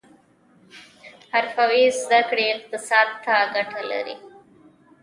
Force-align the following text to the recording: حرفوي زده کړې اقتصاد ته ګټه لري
حرفوي 1.33 1.83
زده 2.03 2.21
کړې 2.29 2.45
اقتصاد 2.57 3.07
ته 3.23 3.35
ګټه 3.55 3.81
لري 3.91 4.15